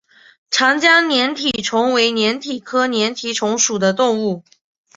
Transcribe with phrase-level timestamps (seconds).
[0.49, 4.43] 长江粘体虫为粘体科粘体虫属的动物。